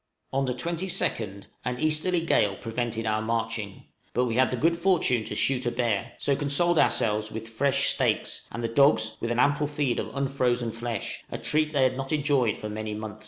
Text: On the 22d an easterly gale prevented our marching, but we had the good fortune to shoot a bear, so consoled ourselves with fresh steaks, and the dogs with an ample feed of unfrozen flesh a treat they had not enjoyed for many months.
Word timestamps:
On 0.33 0.45
the 0.45 0.55
22d 0.55 1.45
an 1.63 1.77
easterly 1.77 2.21
gale 2.21 2.55
prevented 2.55 3.05
our 3.05 3.21
marching, 3.21 3.83
but 4.15 4.25
we 4.25 4.33
had 4.33 4.49
the 4.49 4.57
good 4.57 4.75
fortune 4.75 5.23
to 5.25 5.35
shoot 5.35 5.67
a 5.67 5.69
bear, 5.71 6.13
so 6.17 6.35
consoled 6.35 6.79
ourselves 6.79 7.31
with 7.31 7.47
fresh 7.47 7.89
steaks, 7.89 8.47
and 8.51 8.63
the 8.63 8.67
dogs 8.67 9.15
with 9.19 9.29
an 9.29 9.37
ample 9.37 9.67
feed 9.67 9.99
of 9.99 10.09
unfrozen 10.15 10.71
flesh 10.71 11.23
a 11.31 11.37
treat 11.37 11.71
they 11.71 11.83
had 11.83 11.97
not 11.97 12.11
enjoyed 12.11 12.57
for 12.57 12.67
many 12.67 12.95
months. 12.95 13.19